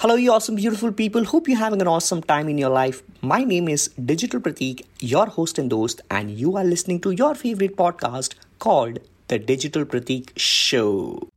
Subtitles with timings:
[0.00, 1.24] Hello, you awesome, beautiful people.
[1.24, 3.02] Hope you're having an awesome time in your life.
[3.20, 7.34] My name is Digital Pratik, your host and host, and you are listening to your
[7.34, 11.28] favorite podcast called The Digital Pratik Show.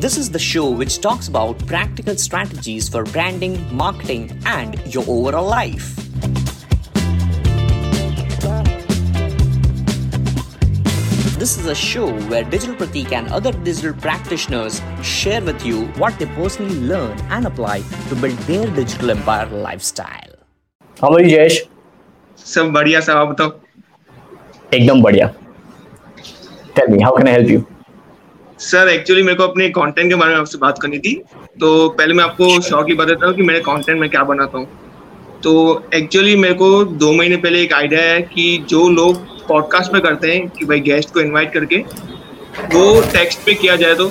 [0.00, 5.46] This is the show which talks about practical strategies for branding, marketing, and your overall
[5.46, 5.94] life.
[11.44, 16.18] This is a show where Digital Pratik and other digital practitioners share with you what
[16.18, 17.74] they personally learn and apply
[18.08, 20.30] to build their digital empire lifestyle.
[20.96, 21.60] Hello Jayesh
[22.38, 23.50] सब बढ़िया सब आप बताओ
[24.74, 25.26] एकदम बढ़िया
[26.76, 27.62] tell me how can I help you
[28.68, 31.14] sir actually मेरे को अपने कंटेंट के बारे में आपसे बात करनी थी
[31.60, 34.66] तो पहले मैं आपको शौक ही बताता हूँ कि मेरे कंटेंट में क्या बनाता हूँ
[35.44, 35.54] तो
[35.94, 36.72] एक्चुअली मेरे को
[37.04, 40.80] दो महीने पहले एक आइडिया है कि जो लोग पॉडकास्ट में करते हैं कि भाई
[40.80, 41.78] गेस्ट को इनवाइट करके
[42.74, 44.10] वो टेक्स्ट पे किया जाए तो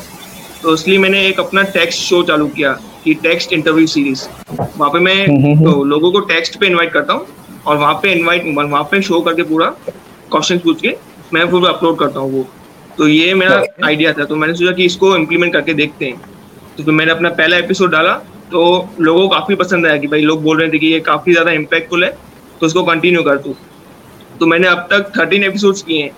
[0.64, 2.72] तो इसलिए मैंने एक अपना टेक्स्ट शो चालू किया
[3.04, 7.26] कि टेक्स्ट इंटरव्यू सीरीज़ वहाँ पे मैं तो लोगों को टेक्स्ट पे इनवाइट करता हूँ
[7.66, 9.68] और वहाँ पे इनवाइट वहाँ पे शो करके पूरा
[10.32, 10.96] क्वेश्चन पूछ के
[11.34, 12.46] मैं पूरा अपलोड करता हूँ वो।
[12.98, 16.18] तो ये मेरा आइडिया था। तो मैंने सोचा कि इसको इम्प्लीमेंट करके देखते हैं।
[16.78, 18.14] तो, तो मैंने अपना पहला एपिसोड डाला
[18.52, 18.62] तो
[19.00, 21.52] लोगों को काफ़ी पसंद आया कि भाई लोग बोल रहे थे कि ये काफ़ी ज़्यादा
[21.52, 22.10] इम्पैक्टफुल है
[22.60, 23.56] तो उसको कंटिन्यू कर तू।
[24.44, 26.12] तो मैंने अब तक थर्टीन एपिसोड्स किए हैं।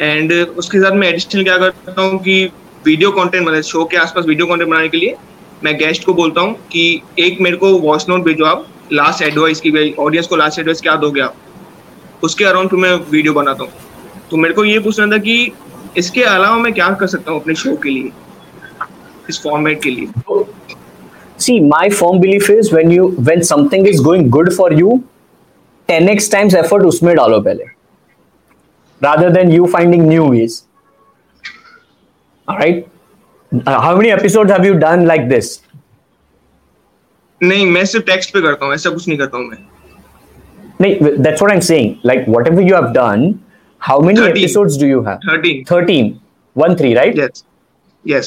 [0.00, 2.44] एंड उसके साथ मैं एडिशनल क्या करता हूँ कि
[2.86, 5.16] वीडियो कंटेंट मतलब शो के आसपास वीडियो कंटेंट बनाने के लिए
[5.64, 9.60] मैं गेस्ट को बोलता हूँ कि एक मेरे को वॉइस नोट भेजो आप लास्ट एडवाइस
[9.60, 11.36] की भाई ऑडियंस को लास्ट एडवाइस क्या दोगे आप?
[12.24, 13.72] उसके अराउंड फिर मैं वीडियो बनाता हूँ।
[14.30, 15.52] तो मेरे को ये पूछना था कि
[15.96, 18.10] इसके अलावा मैं क्या कर सकता हूँ अपने शो के लिए?
[19.30, 20.44] इस फॉर्मेट के लिए।
[21.44, 25.02] See, my firm belief is when you, when something is going good for you
[25.88, 27.64] ten x times effort उसमें डालो पहले।
[29.02, 30.62] Rather than you finding new ways
[32.50, 32.86] right
[33.68, 34.64] how many episode have
[37.42, 39.58] नहीं मैं सिर्फ़ टेक्स्ट पे करता हूँ कुछ नहीं करता हूँ मैं।
[40.80, 41.62] नहीं दैट्स व्हाट आई एम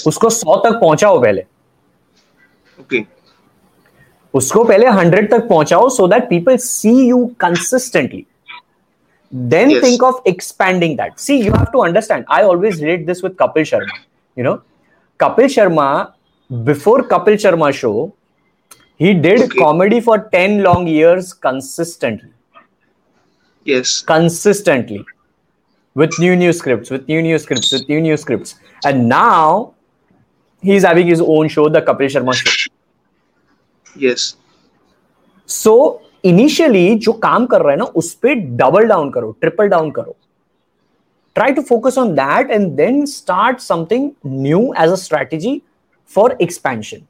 [0.08, 1.46] उसको 100 तक पहुंचाओ पहले।
[2.80, 3.17] Okay.
[4.37, 8.23] उसको पहले 100 तक पहुंचाओ so that people see you consistently
[9.51, 9.83] then Yes.
[9.83, 13.67] think of expanding that see you have to understand i always relate this with kapil
[13.71, 13.95] sharma
[14.41, 14.55] you know
[15.25, 15.87] kapil sharma
[16.71, 17.93] before kapil sharma show
[19.05, 19.59] he did Okay.
[19.63, 22.31] comedy for 10 long years consistently
[23.73, 25.01] yes consistently
[26.03, 28.55] with new new scripts with new new scripts with new new scripts
[28.91, 29.73] and now
[30.71, 32.55] he's having his own show the kapil sharma show
[34.07, 34.35] yes
[35.49, 35.75] so
[36.25, 40.17] initially जो काम कर रहा है ना उस पर double down करो triple down करो
[41.37, 45.61] try to focus on that and then start something new as a strategy
[46.15, 47.03] for expansion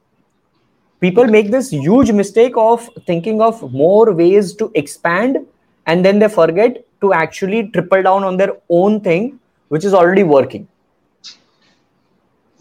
[1.03, 5.39] people make this huge mistake of thinking of more ways to expand
[5.87, 9.25] and then they forget to actually triple down on their own thing
[9.71, 10.63] which is already working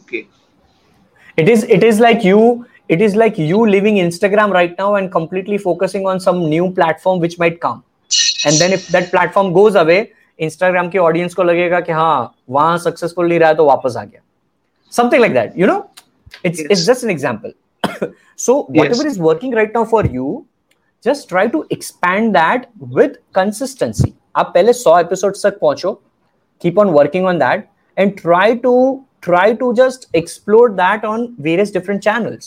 [0.00, 0.22] okay
[1.44, 2.40] it is it is like you
[2.88, 7.20] it is like you leaving instagram right now and completely focusing on some new platform
[7.20, 7.82] which might come
[8.46, 9.98] and then if that platform goes away
[10.48, 14.20] instagram के audience को लगेगा कि हाँ वहां successful नहीं रहा तो वापस आ गया
[15.00, 15.80] something like that you know
[16.48, 16.70] it's Yes.
[16.70, 17.52] it's just an example
[18.46, 19.12] so whatever Yes.
[19.12, 20.26] is working right now for you
[21.06, 22.66] just try to expand that
[22.98, 24.12] with consistency
[24.42, 25.94] आप पहले 100 episodes तक पहुंचो
[26.64, 27.64] keep on working on that
[27.96, 28.74] and try to
[29.26, 32.46] try to just explore that on various different channels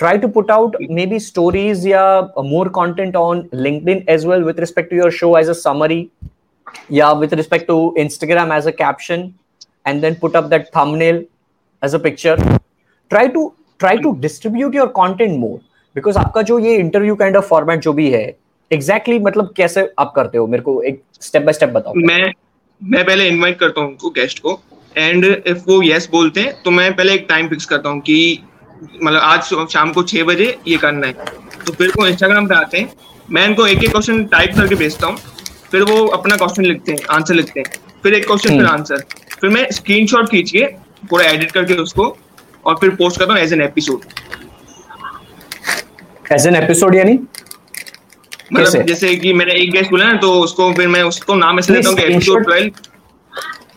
[0.00, 4.90] Try to put out maybe stories yeah more content on linkedin as well with respect
[4.90, 6.10] to your show as a summary
[6.88, 9.34] yeah with respect to instagram as a caption
[9.86, 11.22] and then put up that thumbnail
[11.82, 12.36] as a picture
[13.10, 13.44] try to
[13.80, 15.60] try to distribute your content more
[15.96, 18.22] because आपका जो ये interview kind of format जो भी है
[18.70, 22.32] exactly exactly मतलब कैसे आप करते हो मेरे को एक स्टेप बाय स्टेप बताओ मैं
[22.80, 24.60] मैं पहले इनवाइट करता हूँ उनको गेस्ट को
[24.96, 28.18] एंड इफ़ वो यस बोलते हैं तो मैं पहले एक टाइम फिक्स करता हूँ कि
[29.02, 31.12] मतलब आज शाम को छह बजे ये करना है।
[31.66, 32.92] तो फिर वो इंस्टाग्राम पे आते हैं।
[33.28, 35.16] मैं इनको एक एक क्वेश्चन टाइप करके भेजता हूँ।
[35.70, 37.66] फिर वो अपना क्वेश्चन लिखते हैं आंसर लिखते हैं।
[38.02, 39.04] फिर एक क्वेश्चन फिर हम्म। आंसर
[39.40, 40.64] फिर मैं स्क्रीनशॉट खींच के
[41.10, 42.16] पूरा एडिट करके उसको
[42.64, 44.04] और फिर पोस्ट करता हूँ as an episode
[46.32, 47.18] as an episode यानी?
[48.52, 51.72] मतलब जैसे कि मैंने एक गेस्ट बोला ना तो उसको फिर मैं उसको नाम ऐसे
[51.72, 52.70] देता हूँ एपिसोड ट्वेल्व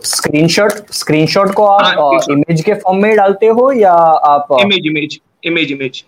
[0.09, 2.31] स्क्रीनशॉट स्क्रीनशॉट को आप हाँ, screenshot.
[2.31, 3.91] इमेज के फॉर्म में डालते हो या
[4.31, 6.03] आप image image image image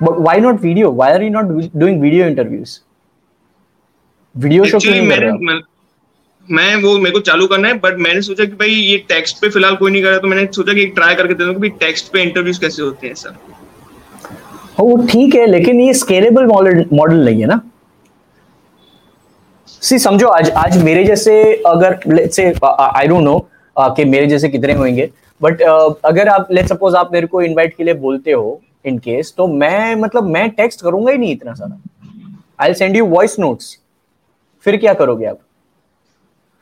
[0.00, 1.44] but why not video why are you not
[1.76, 2.78] doing video interviews
[4.34, 5.38] video show क्यों कर रहे हो?
[5.38, 5.60] मैं-
[6.48, 9.48] मैं वो मेरे को चालू करना है बट मैंने सोचा कि भाई ये टेक्स्ट पे
[9.48, 12.22] फ़िलहाल कोई नहीं कर रहा तो मैंने सोचा कि ट्राई करके देखूँ कि टेक्स्ट पे
[12.22, 13.36] इंटरव्यूज़ कैसे होते हैं सर
[14.80, 17.60] वो ठीक है लेकिन ये स्केलेबल मॉडल नहीं है ना।
[19.82, 21.32] सी समझो आज आज मेरे जैसे
[21.66, 23.38] अगर let's say I don't no
[23.76, 25.08] कि मेरे जैसे कितने होंगे
[25.40, 28.98] बट uh, अगर आप लेट सपोज़ आप मेरे को इनवाइट के लिए बोलते हो इन
[28.98, 31.78] केस तो मैं मतलब मैं टेक्स्ट करूँगा ही नहीं इतना सारा।
[32.60, 33.76] I send you voice notes
[34.66, 35.38] फिर क्या करोगे आप?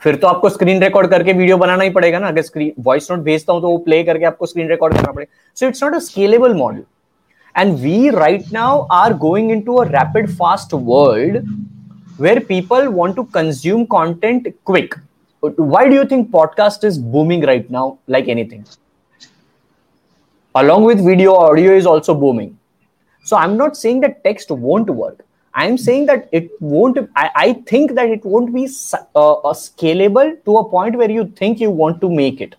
[0.03, 3.21] फिर तो आपको स्क्रीन रिकॉर्ड करके वीडियो बनाना ही पड़ेगा ना। अगर स्क्रीन वॉइस नोट
[3.25, 5.99] भेजता हूँ तो वो प्ले करके आपको स्क्रीन रिकॉर्ड करना पड़ेगा। So it's not a
[6.07, 6.83] scalable model
[7.55, 11.37] and we right now are going into a rapid fast world
[12.21, 14.95] where people want to consume content quick.
[15.41, 18.67] Why do you think podcast is booming right now like anything?
[20.55, 22.59] Along with video audio is also booming.
[23.25, 25.25] So i'm not saying that text won't work.
[25.55, 30.33] I'm saying that it won't i, I think that it won't be uh, uh, scalable
[30.45, 32.55] to a point where you think you want to make it.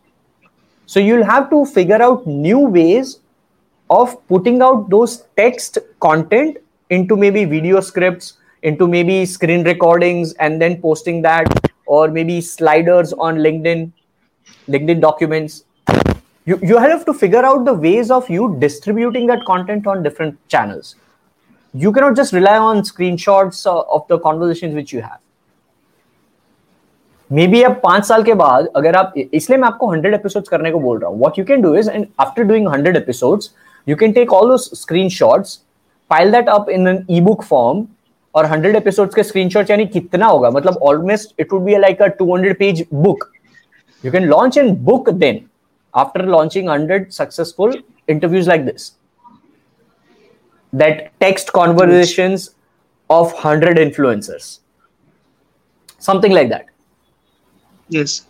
[0.85, 3.19] So you'll have to figure out new ways
[3.89, 6.57] of putting out those text content
[6.89, 11.46] into maybe video scripts into maybe screen recordings and then posting that
[11.86, 13.92] or maybe sliders on linkedin
[14.68, 15.64] linkedin documents
[16.46, 20.38] you, you have to figure out the ways of you distributing that content on different
[20.48, 20.96] channels
[21.74, 25.20] you cannot just rely on screenshots uh, of the conversations which you have
[27.46, 30.78] maybe अब पांच साल के बाद अगर आप इसलिए मैं आपको हंड्रेड एपिसोड्स करने को
[30.80, 33.50] बोल रहा हूँ what you can do is and after doing hundred episodes
[33.86, 35.58] you can take all those screen shots
[36.10, 37.84] file that up in an e book form
[38.35, 40.49] और हंड्रेड एपिसोड के स्क्रीन शॉट यानी कितना होगा?
[40.49, 43.29] मतलब almost it would be like two hundred page book
[44.03, 45.39] you can launch and book then
[45.93, 47.77] after launching hundred successful
[48.09, 48.91] interviews like this
[50.73, 52.37] that text conversation
[53.09, 54.59] of hundred influencers
[56.01, 56.65] something like that
[57.89, 58.21] yes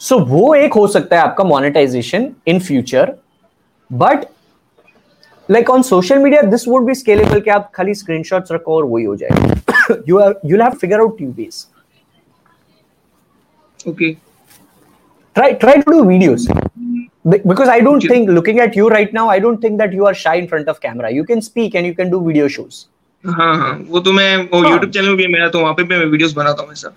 [0.00, 3.14] so वो एक हो सकता है आपका monetisation in future
[3.90, 4.24] but
[5.50, 9.04] like on social media this would be scalable कि आप खाली screenshots रखो और वही
[9.04, 11.66] हो जाए you have you have figure out tube base
[13.88, 14.12] okay
[15.36, 16.46] try try to do videos
[17.26, 20.14] because I don't think looking at you right now I don't think that you are
[20.22, 22.84] shy in front of camera you can speak and you can do video shows
[23.24, 26.04] हाँ हाँ। वो तो मैं वो हाँ। YouTube channel भी मेरा तो वहाँ पे मैं
[26.04, 26.92] वीडियोस बनाता हूँ sir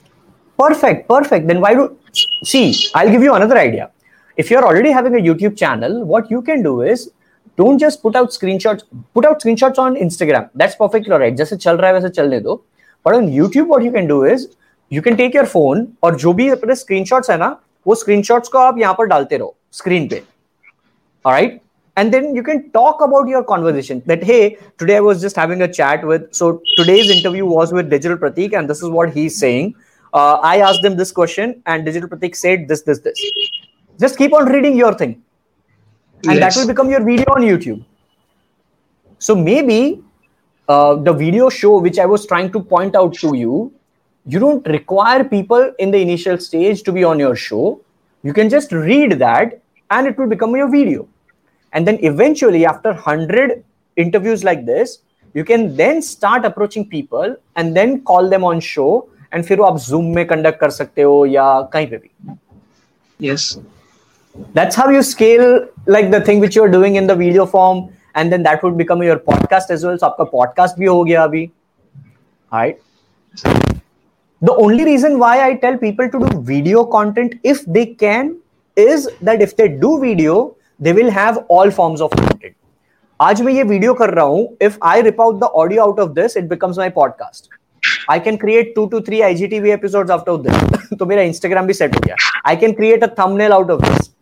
[0.60, 1.48] Perfect, perfect.
[1.48, 1.98] Then why do
[2.44, 2.76] see?
[2.96, 3.90] I'll give you another idea.
[4.38, 7.10] If you're already having a YouTube channel, what you can do is
[7.59, 8.85] don't just put out screenshots
[9.15, 12.63] put out screenshots on instagram that's perfectly right जैसे चल रहा है वैसे चलने दो
[13.07, 14.49] but on youtube what you can do is
[14.97, 17.57] you can take your phone और जो भी अपने screenshots है ना
[17.87, 20.23] वो screenshots को आप यहाँ पर डालते रहो screen पे
[21.25, 21.59] alright
[21.97, 25.63] and then you can talk about your conversation that hey today i was just having
[25.67, 26.51] a chat with so
[26.81, 29.73] today's interview was with digital pratik and this is what he's saying
[30.15, 33.25] uh, i asked him this question and digital pratik said this this this
[34.05, 35.17] just keep on reading your thing
[36.25, 36.41] and yes.
[36.55, 37.85] that will become your video on youtube
[39.19, 40.03] so maybe
[40.69, 43.73] uh, the video show which i was trying to point out to you
[44.27, 47.81] you don't require people in the initial stage to be on your show
[48.23, 49.61] you can just read that
[49.91, 51.09] and it will become your video
[51.73, 53.65] and then eventually after 100
[53.97, 54.99] interviews like this
[55.35, 59.79] you can then start approaching people and then call them on show and फिर आप
[59.87, 62.37] zoom में conduct कर सकते हो या कहीं पे भी
[63.29, 63.59] yes
[64.55, 68.32] that's how you scale Like the thing which you're doing in the video form and
[68.32, 71.50] then that would become your podcast as well so आपका podcast भी हो गया अभी
[72.54, 72.76] right
[74.42, 78.36] the only reason why i tell people to do video content if they can
[78.78, 82.56] is that if they do video they will have all forms of content
[83.22, 86.16] आज मैं ये video कर रहा हूँ if i rip out the audio out of
[86.16, 87.54] this it becomes my podcast
[88.10, 90.98] I can create two to three IGTV episodes after this.
[91.00, 92.16] तो मेरा Instagram भी set हो गया.
[92.46, 94.13] I can create a thumbnail out of this.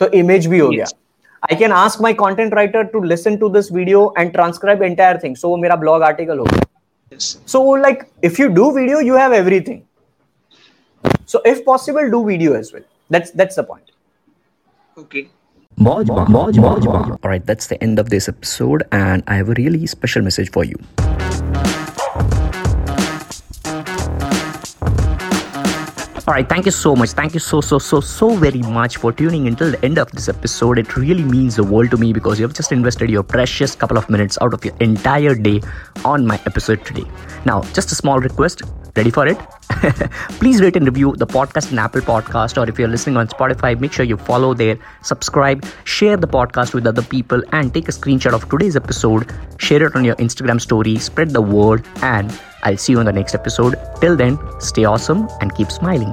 [0.00, 0.86] तो image भी हो गया
[1.50, 5.36] I can ask my content writer to listen to this video and transcribe entire thing
[5.36, 9.80] so मेरा ब्लॉग आर्टिकल हो गया so like if you do video you have everything
[11.32, 13.90] so if possible do video as well that's that's the point
[14.96, 15.28] okay
[15.78, 17.10] Moj, Moj, Moj, Moj.
[17.10, 20.50] All right, that's the end of this episode, and I have a really special message
[20.50, 20.76] for you.
[26.28, 27.12] All right, thank you so much.
[27.12, 30.28] Thank you so, so, so, so very much for tuning until the end of this
[30.28, 30.78] episode.
[30.78, 33.96] It really means the world to me because you have just invested your precious couple
[33.96, 35.62] of minutes out of your entire day
[36.04, 37.06] on my episode today.
[37.46, 38.60] Now, just a small request
[38.98, 39.38] Ready for it?
[40.40, 43.78] Please rate and review the podcast in Apple Podcast or if you're listening on Spotify,
[43.78, 47.92] make sure you follow there, subscribe, share the podcast with other people and take a
[47.92, 52.76] screenshot of today's episode, share it on your Instagram story, spread the word and I'll
[52.76, 53.76] see you in the next episode.
[54.00, 56.12] Till then, stay awesome and keep smiling.